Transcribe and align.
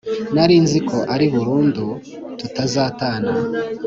Narinziko 0.33 0.97
ari 1.13 1.25
burundu 1.33 1.85
tutazatana 2.39 3.31